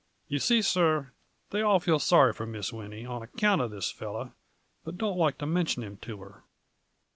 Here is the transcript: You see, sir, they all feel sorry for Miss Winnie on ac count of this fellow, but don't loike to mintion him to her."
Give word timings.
You 0.27 0.39
see, 0.39 0.63
sir, 0.63 1.11
they 1.51 1.61
all 1.61 1.79
feel 1.79 1.99
sorry 1.99 2.33
for 2.33 2.47
Miss 2.47 2.73
Winnie 2.73 3.05
on 3.05 3.21
ac 3.21 3.33
count 3.37 3.61
of 3.61 3.69
this 3.69 3.91
fellow, 3.91 4.33
but 4.83 4.97
don't 4.97 5.15
loike 5.19 5.37
to 5.37 5.45
mintion 5.45 5.83
him 5.83 5.97
to 5.97 6.21
her." 6.21 6.43